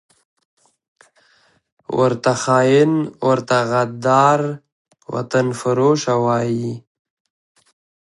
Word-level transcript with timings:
ورته 1.97 2.33
خاین، 2.41 2.91
ورته 3.27 3.57
غدار، 3.71 4.41
وطنفروشه 5.13 6.15
وايي 6.25 6.71